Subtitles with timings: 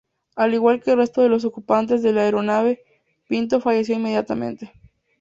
[0.35, 2.83] Al igual que el resto de los ocupantes de la aeronave,
[3.27, 4.73] Pinto falleció inmediatamente.